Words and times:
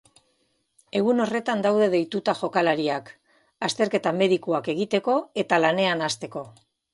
Egun 0.99 1.19
horretan 1.25 1.59
daude 1.65 1.89
deituta 1.95 2.35
jokalariak 2.39 3.11
azterketa 3.69 4.15
medikuak 4.23 4.71
egiteko 4.75 5.19
eta 5.45 5.61
lanean 5.67 6.03
hasteko. 6.09 6.45